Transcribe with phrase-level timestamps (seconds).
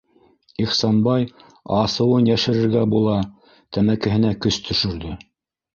[0.63, 1.27] -Ихсанбай,
[1.81, 3.21] асыуын йәшерергә була,
[3.79, 5.17] тәмәкеһенә көс төшөрҙө...